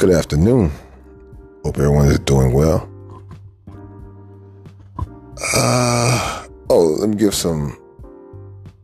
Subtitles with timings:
[0.00, 0.72] Good afternoon.
[1.62, 2.88] Hope everyone is doing well.
[5.54, 7.76] Uh, oh, let me give some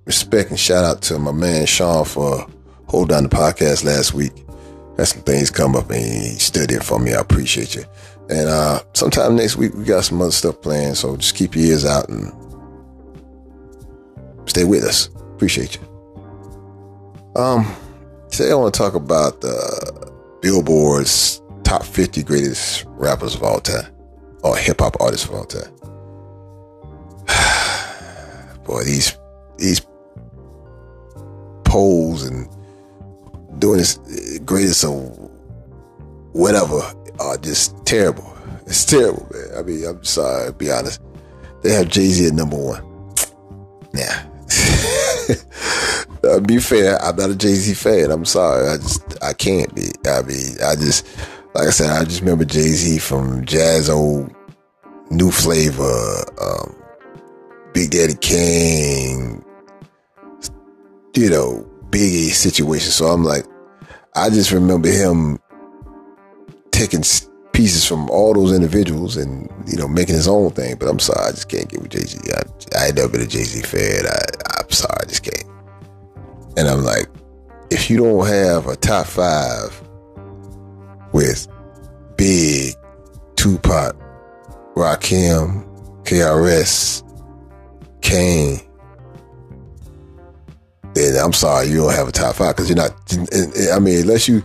[0.04, 2.46] respect and shout out to my man Sean for
[2.86, 4.44] holding down the podcast last week.
[4.98, 7.14] Had some things come up and he stood in for me.
[7.14, 7.84] I appreciate you.
[8.28, 11.64] And uh, sometime next week we got some other stuff planned, so just keep your
[11.64, 12.30] ears out and
[14.44, 15.06] stay with us.
[15.06, 17.32] Appreciate you.
[17.36, 17.74] Um,
[18.30, 20.05] today I want to talk about the
[20.40, 23.92] Billboard's top 50 greatest rappers of all time,
[24.42, 25.72] or hip hop artists of all time.
[28.64, 29.16] Boy, these
[29.58, 29.86] these
[31.64, 32.48] polls and
[33.58, 34.92] doing this eh, greatest of
[36.32, 36.80] whatever
[37.18, 38.32] are just terrible.
[38.66, 39.58] It's terrible, man.
[39.58, 41.00] I mean, I'm sorry, be honest.
[41.62, 42.82] They have Jay Z at number one.
[43.94, 44.26] Yeah.
[46.40, 48.10] be fair, I'm not a Jay Z fan.
[48.10, 48.68] I'm sorry.
[48.68, 49.90] I just I can't be.
[50.06, 51.06] I mean, I just
[51.54, 54.28] like I said, I just remember Jay Z from Jaz-O,
[55.10, 56.74] New Flavor, um,
[57.72, 59.44] Big Daddy Kane,
[61.14, 62.90] you know, Biggie situation.
[62.90, 63.44] So I'm like,
[64.14, 65.38] I just remember him
[66.72, 67.02] taking
[67.52, 70.76] pieces from all those individuals and you know making his own thing.
[70.76, 72.18] But I'm sorry, I just can't get with Jay Z.
[72.34, 74.06] I, I ain't never been a Jay Z fan.
[74.06, 75.45] I, I'm sorry, I just can't.
[76.56, 77.08] And I'm like,
[77.70, 79.82] if you don't have a top five
[81.12, 81.46] with
[82.16, 82.74] Big,
[83.36, 83.96] Tupac,
[84.74, 85.64] Rakim,
[86.04, 87.02] KRS,
[88.00, 88.60] Kane,
[90.94, 92.92] then I'm sorry, you don't have a top five because you're not.
[93.72, 94.42] I mean, unless you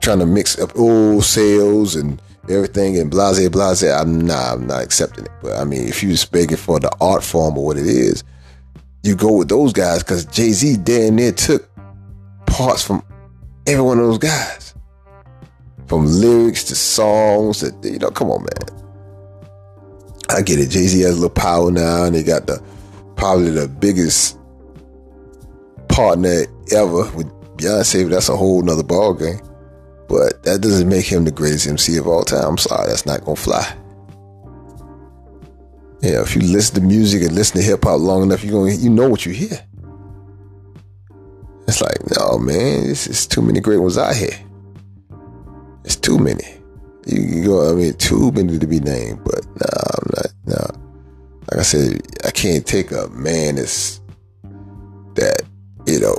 [0.00, 4.54] trying to mix up old sales and everything and blase blase, I'm not.
[4.54, 5.32] I'm not accepting it.
[5.42, 8.22] But I mean, if you're just begging for the art form or what it is,
[9.02, 11.68] you go with those guys because Jay Z damn near took
[12.46, 13.02] parts from
[13.66, 14.74] every one of those guys,
[15.86, 17.60] from lyrics to songs.
[17.60, 18.78] To you know, come on, man.
[20.28, 20.70] I get it.
[20.70, 22.62] Jay Z has a little power now, and he got the
[23.16, 24.38] probably the biggest
[25.88, 28.04] partner ever with Beyonce.
[28.04, 29.40] But that's a whole nother ball game.
[30.08, 32.44] But that doesn't make him the greatest MC of all time.
[32.44, 33.76] I'm sorry, that's not gonna fly.
[36.02, 38.80] Yeah, if you listen to music and listen to hip hop long enough, you going
[38.80, 39.58] you know what you hear.
[41.68, 44.38] It's like, no man, this is too many great ones out here.
[45.84, 46.44] It's too many.
[47.06, 50.26] You, you go, I mean, too many to be named, but no, nah, I'm not.
[50.46, 50.80] No,
[51.50, 54.00] like I said, I can't take a man that's
[55.16, 55.42] that
[55.86, 56.16] you know.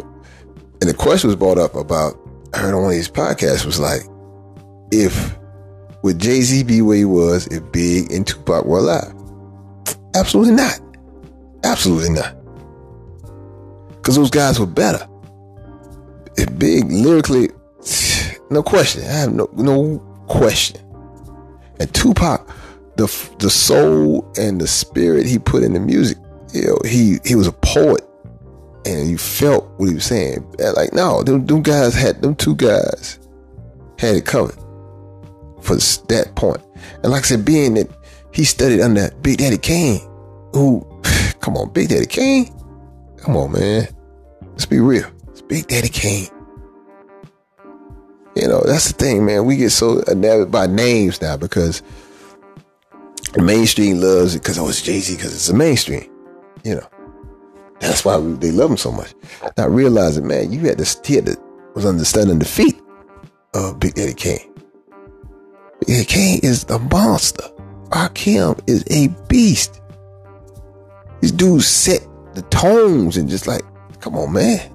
[0.79, 2.17] And the question was brought up about
[2.53, 4.01] I heard on one of these podcasts was like,
[4.91, 5.37] if
[6.03, 9.13] would Jay Z be where he was if Big and Tupac were alive?
[10.15, 10.79] Absolutely not.
[11.63, 12.35] Absolutely not.
[13.97, 15.07] Because those guys were better.
[16.37, 17.49] If Big lyrically,
[18.49, 19.03] no question.
[19.03, 20.81] I have no no question.
[21.79, 22.49] And Tupac,
[22.95, 23.05] the
[23.39, 26.17] the soul and the spirit he put in the music,
[26.53, 28.01] you know, he he was a poet
[28.85, 30.45] and you felt what he was saying.
[30.75, 33.19] Like, no, them, them guys had, them two guys
[33.99, 34.55] had it covered
[35.61, 36.61] for that point.
[37.03, 37.89] And like I said, being that
[38.33, 39.99] he studied under Big Daddy Kane,
[40.53, 40.85] who,
[41.39, 42.53] come on, Big Daddy Kane?
[43.17, 43.87] Come on, man.
[44.51, 45.09] Let's be real.
[45.29, 46.27] It's Big Daddy Kane.
[48.35, 49.45] You know, that's the thing, man.
[49.45, 51.83] We get so enamored by names now because
[53.33, 56.09] the mainstream loves it because oh, it's Jay Z because it's the mainstream.
[56.63, 56.87] You know.
[57.81, 59.13] That's why they love him so much.
[59.57, 61.37] Not realizing, man, you had he had to,
[61.73, 62.79] was understanding the feet
[63.53, 64.53] of Big Daddy Kane.
[65.79, 67.43] Big Daddy Kane is the monster.
[67.91, 69.81] Rakim is a beast.
[71.21, 72.01] These dudes set
[72.33, 73.63] the tones and just like,
[73.99, 74.71] come on, man.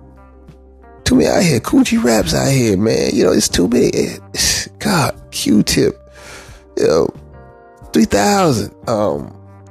[1.05, 1.61] Too many out here.
[1.61, 3.11] Kool G Raps out here, man.
[3.13, 4.21] You know, it's too big.
[4.79, 5.99] God, Q-tip.
[6.77, 7.09] You know,
[7.93, 8.75] 3000.
[8.89, 9.33] Um,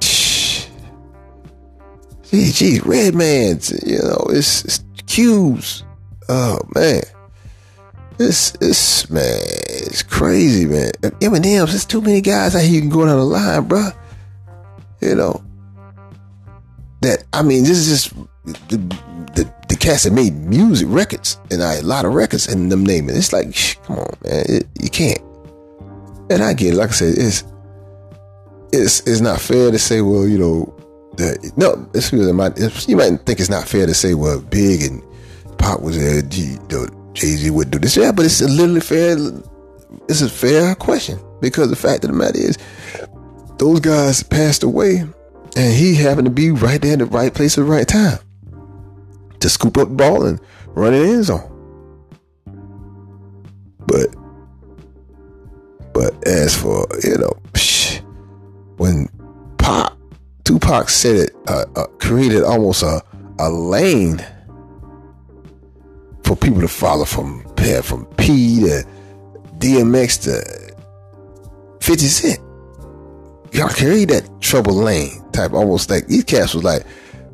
[2.28, 5.84] Gee, gee, Redman's, you know, it's, it's Q's.
[6.28, 7.02] Oh man.
[8.18, 9.42] This this man,
[9.86, 10.90] it's crazy, man.
[11.20, 13.90] Eminem's, there's too many guys out here you can go down the line, bro.
[15.00, 15.42] You know.
[17.02, 18.14] That I mean, this is just
[18.68, 18.78] the
[19.34, 22.84] the, the cats that made music records and I a lot of records and them
[22.84, 23.16] naming.
[23.16, 25.20] It's like, shh, come on, man, it, you can't.
[26.30, 27.44] And I get, like I said, it's
[28.72, 30.74] it's it's not fair to say, well, you know,
[31.16, 35.02] that no, it's, it's, you might think it's not fair to say, well, Big and
[35.58, 37.96] Pop was there, Jay Z would do this.
[37.96, 39.16] Yeah, but it's literally fair.
[40.08, 42.58] It's a fair question because the fact of the matter is,
[43.58, 45.04] those guys passed away,
[45.56, 48.18] and he happened to be right there in the right place at the right time
[49.40, 51.52] to scoop up the ball and run it in zone.
[53.86, 54.14] But
[55.92, 57.32] But as for you know,
[58.76, 59.08] when
[59.56, 59.96] Pop
[60.44, 63.02] Tupac said it, uh, uh, created almost a
[63.38, 64.24] a lane
[66.24, 67.42] for people to follow from
[67.82, 68.84] from P to
[69.58, 70.76] DMX to
[71.84, 72.40] 50 Cent.
[73.52, 76.84] Y'all carry that trouble lane type, almost like these cats was like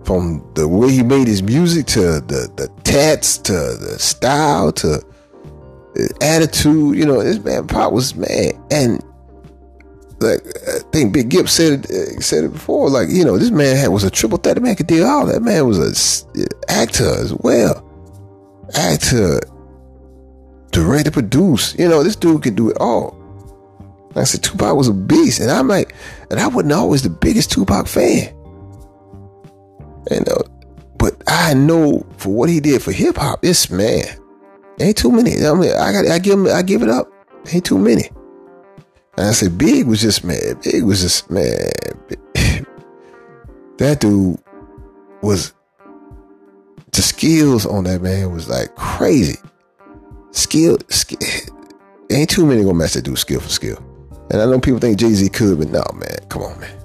[0.04, 5.02] from the way he made his music to the the tats to the style to
[5.94, 6.96] the attitude.
[6.96, 9.02] You know, this man Pop was mad, and
[10.20, 12.88] like I think Big Gipp said it, eh, said it before.
[12.88, 14.60] Like you know, this man had, was a triple threat.
[14.62, 15.26] Man could do all.
[15.26, 17.84] That man was a actor as well,
[18.74, 19.40] actor,
[20.72, 21.78] director, produce.
[21.78, 23.16] You know, this dude could do it all.
[24.08, 25.94] Like I said, Tupac was a beast, and I'm like,
[26.30, 28.34] and I wasn't always the biggest Tupac fan.
[30.10, 30.42] You know,
[30.98, 34.04] but I know for what he did for hip hop, this man
[34.80, 35.46] ain't too many.
[35.46, 37.10] I mean, I got, I give him, I give it up.
[37.52, 38.10] Ain't too many.
[39.16, 40.60] And I said, Big was just man.
[40.62, 41.70] Big was just man.
[43.78, 44.38] that dude
[45.22, 45.54] was
[46.92, 49.38] the skills on that man was like crazy.
[50.32, 51.18] Skill, skill
[52.10, 53.82] ain't too many gonna match that dude skill for skill.
[54.30, 56.78] And I know people think Jay Z could, but no, man, come on, man.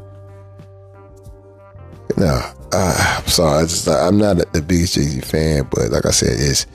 [2.17, 2.41] No,
[2.73, 3.65] uh, I'm sorry.
[3.65, 6.65] Just, I'm not the biggest Jay Z fan, but like I said, it's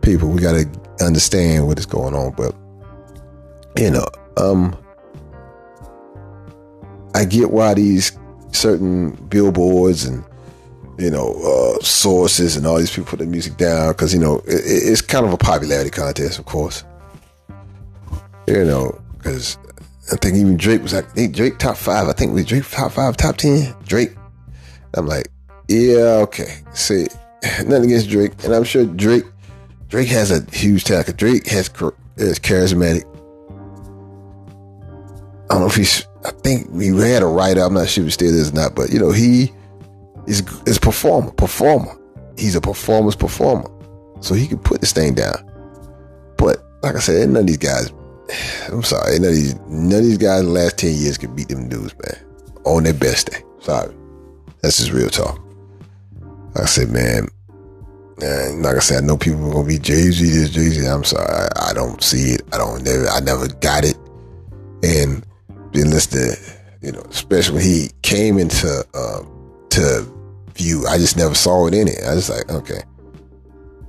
[0.00, 0.28] people.
[0.28, 2.32] We got to understand what is going on.
[2.32, 2.54] But
[3.76, 4.06] you know,
[4.36, 4.76] um,
[7.14, 8.18] I get why these
[8.52, 10.24] certain billboards and
[11.02, 14.36] you know uh, sources and all these people put the music down because you know
[14.46, 16.84] it, it's kind of a popularity contest, of course.
[18.46, 19.58] You know, because
[20.12, 22.08] I think even Drake was like, hey, Drake top five.
[22.08, 23.74] I think was Drake top five, top ten.
[23.84, 24.14] Drake.
[24.94, 25.28] I'm like,
[25.68, 26.62] yeah, okay.
[26.72, 27.08] See,
[27.64, 29.24] nothing against Drake, and I'm sure Drake,
[29.88, 31.16] Drake has a huge talent.
[31.16, 31.68] Drake has
[32.16, 33.04] is charismatic.
[35.50, 36.06] I don't know if he's.
[36.24, 37.60] I think we had a writer.
[37.62, 39.52] I'm not sure if he still is or not, but you know he
[40.26, 41.98] is is performer, performer.
[42.36, 43.68] He's a performer's performer,
[44.20, 45.34] so he can put this thing down.
[46.38, 47.92] But like I said, none of these guys.
[48.68, 51.36] I'm sorry, none of these none of these guys in the last ten years could
[51.36, 52.24] beat them dudes, man,
[52.64, 53.38] on their best day.
[53.60, 53.94] Sorry,
[54.60, 55.40] that's just real talk.
[56.54, 57.28] Like I said, man,
[58.20, 60.86] and like I said, I know people are gonna be Jay Z this, Jay Z.
[60.86, 62.42] I'm sorry, I, I, don't see it.
[62.52, 63.96] I don't never, I never got it.
[64.84, 65.24] And
[65.72, 66.36] then listen,
[66.82, 69.22] you know, especially when he came into uh,
[69.72, 70.06] to
[70.54, 71.98] view, I just never saw it in it.
[72.06, 72.82] I was like, okay,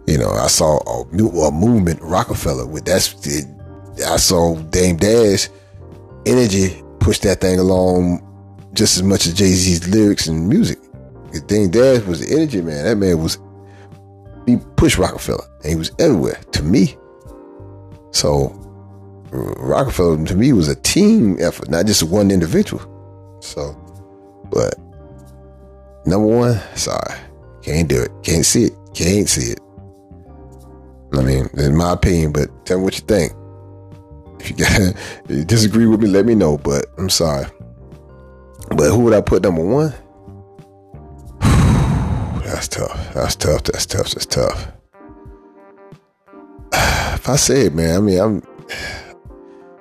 [0.07, 3.25] you know, I saw a, a movement, Roc-A-Fella with that's.
[3.27, 3.45] It,
[4.05, 5.49] I saw Dame Dash
[6.25, 8.21] energy push that thing along
[8.73, 10.79] just as much as Jay Z's lyrics and music.
[11.47, 12.85] Dame Dash was the energy man.
[12.85, 13.37] That man was
[14.45, 16.95] he pushed Roc-A-Fella and he was everywhere to me.
[18.11, 18.49] So
[19.31, 22.81] Roc-A-Fella to me was a team effort, not just one individual.
[23.41, 23.75] So,
[24.51, 24.75] but
[26.05, 27.17] number one, sorry,
[27.61, 29.59] can't do it, can't see it, can't see it.
[31.13, 33.33] I mean, in my opinion, but tell me what you think.
[34.39, 34.71] If you, got,
[35.25, 36.57] if you disagree with me, let me know.
[36.57, 37.45] But I'm sorry.
[38.69, 39.93] But who would I put number one?
[42.43, 43.13] That's tough.
[43.13, 43.63] That's tough.
[43.63, 44.09] That's tough.
[44.11, 44.71] That's tough.
[47.13, 48.43] If I say it, man, I mean, I'm.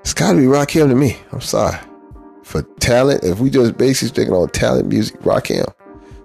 [0.00, 1.16] It's got to be Rakim to me.
[1.30, 1.78] I'm sorry.
[2.42, 5.72] For talent, if we just basically speaking on talent music, Rakim.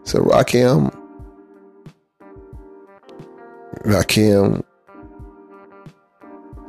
[0.08, 0.90] So Rakim,
[3.84, 4.64] Rakim,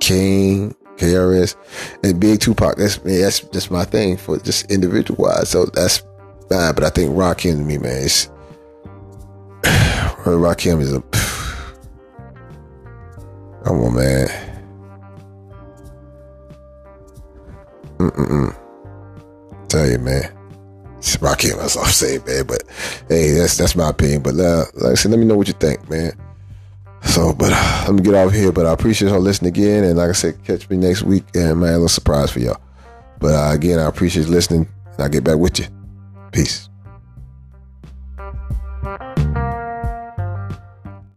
[0.01, 1.55] King, KRS,
[2.03, 2.79] and Big Tupac.
[2.79, 5.51] That's that's just my thing for just individual wise.
[5.51, 5.99] So that's
[6.49, 6.75] fine.
[6.75, 8.27] But I think Rakim to me, man, it's
[9.63, 11.01] Rakim is a.
[13.65, 14.29] Come on, man.
[17.99, 18.57] Mm-mm-mm.
[19.69, 20.38] Tell you, man.
[21.01, 22.47] That's all I'm saying, man.
[22.47, 22.63] But
[23.09, 24.23] hey, that's that's my opinion.
[24.23, 26.13] But uh, like I said, let me know what you think, man.
[27.03, 28.53] So, but uh, let me get off here.
[28.53, 29.85] But I appreciate y'all listening again.
[29.85, 31.25] And like I said, catch me next week.
[31.35, 32.61] And man, a little surprise for y'all.
[33.21, 34.69] But uh, again, I appreciate listening.
[34.93, 35.67] And I'll get back with you.
[36.33, 36.68] Peace.